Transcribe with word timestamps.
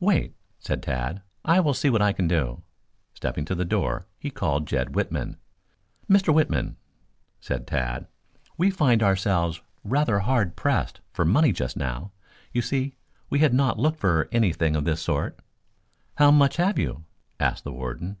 "Wait," 0.00 0.34
said 0.58 0.82
Tad. 0.82 1.20
"I 1.44 1.60
will 1.60 1.74
see 1.74 1.90
what 1.90 2.00
I 2.00 2.14
can 2.14 2.26
do." 2.26 2.62
Stepping 3.12 3.44
to 3.44 3.54
the 3.54 3.66
door 3.66 4.06
he 4.18 4.30
called 4.30 4.66
Jed 4.66 4.94
Whitman. 4.94 5.36
"Mr. 6.08 6.32
Whitman," 6.32 6.78
said 7.40 7.66
Tad, 7.66 8.06
"We 8.56 8.70
find 8.70 9.02
ourselves 9.02 9.60
rather 9.84 10.20
hard 10.20 10.56
pressed 10.56 11.02
for 11.12 11.26
money 11.26 11.52
just 11.52 11.76
now. 11.76 12.10
You 12.54 12.62
see, 12.62 12.96
we 13.28 13.40
had 13.40 13.52
not 13.52 13.78
looked 13.78 14.00
for 14.00 14.30
anything 14.32 14.74
of 14.76 14.86
this 14.86 15.02
sort." 15.02 15.38
"How 16.16 16.30
much 16.30 16.56
have 16.56 16.78
you?" 16.78 17.04
asked 17.38 17.64
the 17.64 17.72
Warden. 17.72 18.16